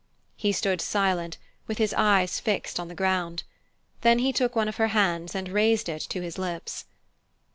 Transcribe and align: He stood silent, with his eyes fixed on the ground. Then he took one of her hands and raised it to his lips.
He 0.35 0.51
stood 0.51 0.81
silent, 0.81 1.37
with 1.67 1.77
his 1.77 1.93
eyes 1.93 2.39
fixed 2.39 2.79
on 2.79 2.87
the 2.87 2.95
ground. 2.95 3.43
Then 4.01 4.17
he 4.17 4.33
took 4.33 4.55
one 4.55 4.67
of 4.67 4.77
her 4.77 4.87
hands 4.97 5.35
and 5.35 5.47
raised 5.47 5.87
it 5.87 6.01
to 6.09 6.21
his 6.23 6.39
lips. 6.39 6.85